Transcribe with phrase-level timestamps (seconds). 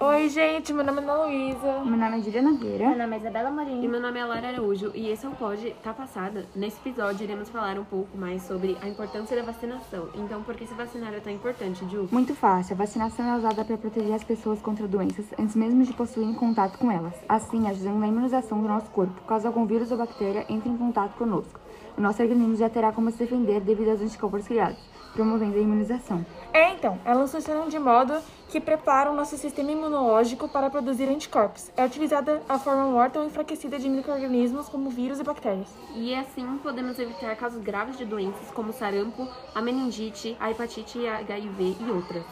[0.00, 1.84] Oi, gente, meu nome é Ana Luísa.
[1.84, 2.94] Meu nome é Juliana Meu Vieira.
[2.94, 3.88] nome é Isabela E Morim.
[3.88, 6.46] meu nome é Lara Araújo e esse é o Pode Tá Passada.
[6.54, 10.08] Nesse episódio iremos falar um pouco mais sobre a importância da vacinação.
[10.14, 12.08] Então, por que se vacinar é tão importante, Ju?
[12.12, 12.74] Muito fácil.
[12.74, 16.78] A vacinação é usada para proteger as pessoas contra doenças antes mesmo de possuírem contato
[16.78, 17.14] com elas.
[17.28, 21.16] Assim, ajudando na imunização do nosso corpo, caso algum vírus ou bactéria entre em contato
[21.16, 21.58] conosco.
[21.96, 24.78] O nosso organismo já terá como se defender devido aos anticorpos criados,
[25.12, 26.24] promovendo a imunização.
[26.52, 28.14] É, então, elas funcionam de modo
[28.52, 31.72] que preparam o nosso sistema imunológico para produzir anticorpos.
[31.74, 35.68] É utilizada a forma morta ou enfraquecida de micro-organismos como vírus e bactérias.
[35.94, 41.78] E assim podemos evitar casos graves de doenças como sarampo, a meningite, a hepatite HIV
[41.80, 42.24] e outras.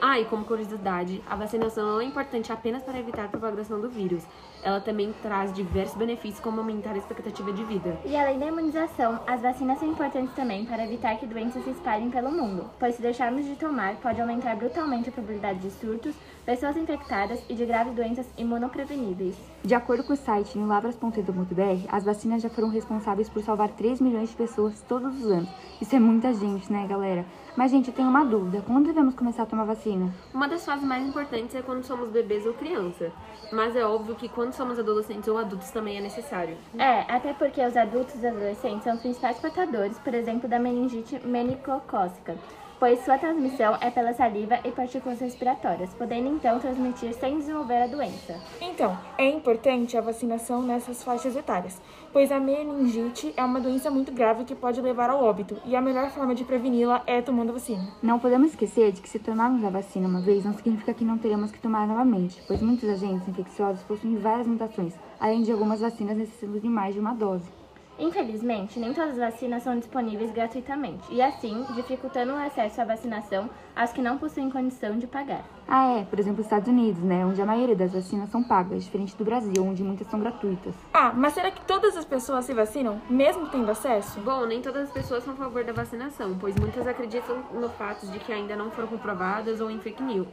[0.00, 3.88] Ah, e como curiosidade, a vacinação não é importante apenas para evitar a propagação do
[3.88, 4.22] vírus.
[4.62, 7.98] Ela também traz diversos benefícios, como aumentar a expectativa de vida.
[8.04, 12.10] E além da imunização, as vacinas são importantes também para evitar que doenças se espalhem
[12.10, 16.76] pelo mundo, pois se deixarmos de tomar, pode aumentar brutalmente a probabilidade de surtos, pessoas
[16.76, 19.36] infectadas e de graves doenças imunopreveníveis.
[19.64, 24.30] De acordo com o site lavras.edu.br, as vacinas já foram responsáveis por salvar 3 milhões
[24.30, 25.48] de pessoas todos os anos.
[25.80, 27.24] Isso é muita gente, né, galera?
[27.56, 28.62] Mas, gente, eu tenho uma dúvida.
[28.66, 30.12] Quando devemos começar a tomar vacina?
[30.32, 33.10] Uma das fases mais importantes é quando somos bebês ou criança.
[33.50, 36.56] Mas é óbvio que quando somos adolescentes ou adultos também é necessário.
[36.78, 41.18] É, até porque os adultos e adolescentes são os principais portadores, por exemplo, da meningite
[41.26, 42.36] meningocócica,
[42.78, 47.86] pois sua transmissão é pela saliva e partículas respiratórias, podendo então transmitir sem desenvolver a
[47.86, 48.38] doença.
[48.60, 51.80] Então, é importante a vacinação nessas faixas etárias,
[52.12, 55.80] pois a meningite é uma doença muito grave que pode levar ao óbito, e a
[55.80, 57.88] melhor forma de preveni-la é tomando a vacina.
[58.02, 61.18] Não podemos esquecer de que se tomarmos a vacina uma vez, não significa que não
[61.18, 66.16] teremos que tomar novamente, pois muitos agentes infecciosos possuem várias mutações, além de algumas vacinas
[66.16, 67.65] necessitando de mais de uma dose.
[67.98, 73.48] Infelizmente, nem todas as vacinas são disponíveis gratuitamente, e assim, dificultando o acesso à vacinação
[73.74, 75.44] às que não possuem condição de pagar.
[75.66, 78.84] Ah, é, por exemplo, os Estados Unidos, né, onde a maioria das vacinas são pagas,
[78.84, 80.74] diferente do Brasil, onde muitas são gratuitas.
[80.92, 84.20] Ah, mas será que todas as pessoas se vacinam, mesmo tendo acesso?
[84.20, 88.06] Bom, nem todas as pessoas são a favor da vacinação, pois muitas acreditam no fato
[88.06, 90.28] de que ainda não foram comprovadas ou em fake news.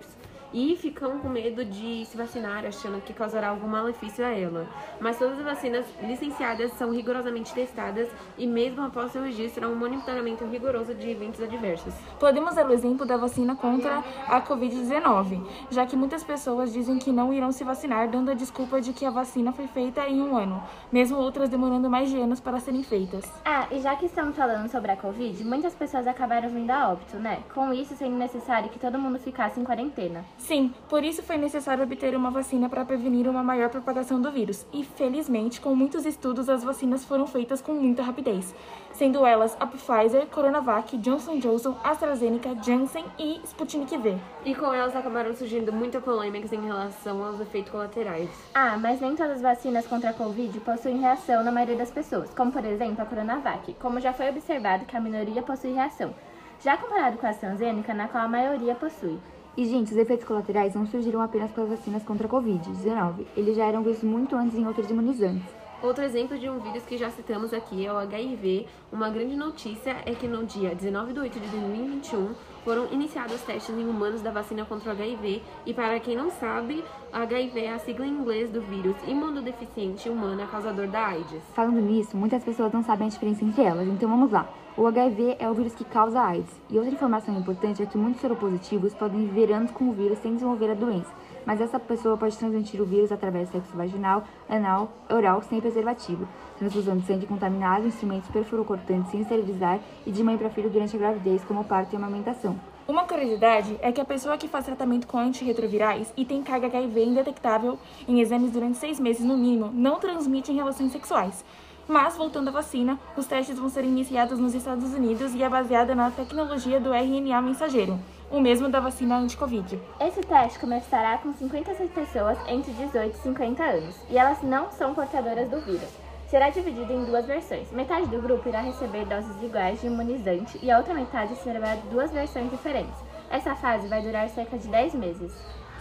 [0.54, 4.68] E ficam com medo de se vacinar, achando que causará algum malefício a ela.
[5.02, 9.76] Mas todas as vacinas licenciadas são rigorosamente testadas e, mesmo após seu registro, há um
[9.76, 11.96] monitoramento rigoroso de eventos adversos.
[12.20, 17.12] Podemos dar o exemplo da vacina contra a Covid-19, já que muitas pessoas dizem que
[17.12, 20.38] não irão se vacinar, dando a desculpa de que a vacina foi feita em um
[20.38, 23.26] ano, mesmo outras demorando mais de anos para serem feitas.
[23.44, 27.18] Ah, e já que estamos falando sobre a Covid, muitas pessoas acabaram vindo a óbito,
[27.18, 27.42] né?
[27.54, 30.24] Com isso sendo necessário que todo mundo ficasse em quarentena.
[30.44, 34.66] Sim, por isso foi necessário obter uma vacina para prevenir uma maior propagação do vírus.
[34.74, 38.54] E, felizmente, com muitos estudos, as vacinas foram feitas com muita rapidez,
[38.92, 44.18] sendo elas a Pfizer, Coronavac, Johnson Johnson, AstraZeneca, Janssen e Sputnik V.
[44.44, 48.30] E com elas acabaram surgindo muitas polêmicas em relação aos efeitos colaterais.
[48.54, 52.34] Ah, mas nem todas as vacinas contra a Covid possuem reação na maioria das pessoas,
[52.34, 56.14] como por exemplo a Coronavac, como já foi observado que a minoria possui reação,
[56.62, 59.18] já comparado com a AstraZeneca, na qual a maioria possui.
[59.56, 63.66] E, gente, os efeitos colaterais não surgiram apenas pelas vacinas contra a Covid-19, eles já
[63.66, 65.64] eram vistos muito antes em outros imunizantes.
[65.84, 68.66] Outro exemplo de um vírus que já citamos aqui é o HIV.
[68.90, 72.34] Uma grande notícia é que no dia 19 de 8 de 2021
[72.64, 75.44] foram iniciados testes em humanos da vacina contra o HIV.
[75.66, 80.48] E para quem não sabe, HIV é a sigla em inglês do vírus imunodeficiente humana
[80.48, 81.44] causador da AIDS.
[81.54, 84.48] Falando nisso, muitas pessoas não sabem a diferença entre elas, então vamos lá.
[84.76, 86.50] O HIV é o vírus que causa AIDS.
[86.68, 90.34] E outra informação importante é que muitos seropositivos podem viver anos com o vírus sem
[90.34, 91.12] desenvolver a doença,
[91.46, 96.28] mas essa pessoa pode transmitir o vírus através do sexo vaginal, anal, oral, sem preservativo,
[96.58, 101.44] transfusão sangue contaminado, instrumentos perfuracortantes sem esterilizar e de mãe para filho durante a gravidez,
[101.44, 102.60] como parto e amamentação.
[102.88, 107.06] Uma curiosidade é que a pessoa que faz tratamento com antirretrovirais e tem carga HIV
[107.06, 111.46] indetectável em exames durante seis meses no mínimo não transmite em relações sexuais.
[111.88, 115.94] Mas, voltando à vacina, os testes vão ser iniciados nos Estados Unidos e é baseada
[115.94, 118.00] na tecnologia do RNA mensageiro,
[118.32, 119.80] o mesmo da vacina anti-Covid.
[120.00, 124.94] Esse teste começará com 56 pessoas entre 18 e 50 anos, e elas não são
[124.94, 125.90] portadoras do vírus.
[126.30, 127.72] Será dividido em duas versões.
[127.72, 132.12] Metade do grupo irá receber doses iguais de imunizante e a outra metade receberá duas
[132.12, 132.96] versões diferentes.
[133.30, 135.32] Essa fase vai durar cerca de 10 meses.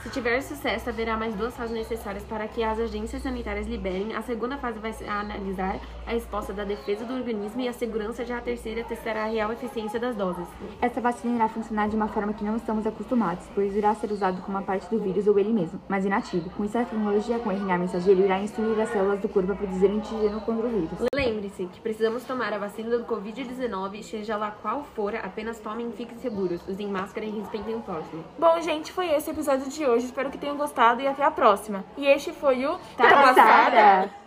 [0.02, 4.16] Se tiver sucesso, haverá mais duas fases necessárias para que as agências sanitárias liberem.
[4.16, 8.25] A segunda fase vai ser analisar a resposta da defesa do organismo e a segurança,
[8.25, 10.44] já a terceira testará a real eficiência das doses.
[10.81, 14.43] Essa vacina irá funcionar de uma forma que não estamos acostumados, pois irá ser usado
[14.43, 16.50] como uma parte do vírus ou ele mesmo, mas inativo.
[16.50, 19.87] Com isso, a tecnologia com RNA mensageiro irá instruir as células do corpo a produzir
[19.87, 20.99] antígeno contra o vírus.
[21.14, 25.93] Lembre-se que precisamos tomar a vacina do Covid-19, seja lá qual for, apenas tomem e
[25.93, 26.60] fiquem seguros.
[26.66, 28.25] Usem máscara e respeitem o próximo.
[28.37, 29.91] Bom, gente, foi esse o episódio de hoje.
[29.92, 30.06] Hoje.
[30.06, 31.84] Espero que tenham gostado e até a próxima.
[31.96, 34.21] E este foi o Tá passada!